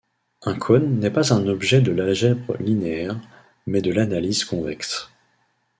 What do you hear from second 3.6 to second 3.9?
mais